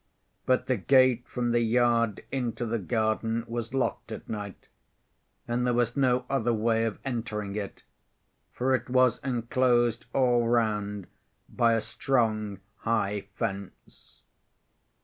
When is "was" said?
3.47-3.71, 5.75-5.95, 8.89-9.19